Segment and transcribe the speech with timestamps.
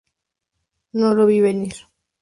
[1.03, 1.77] No lo vi venir.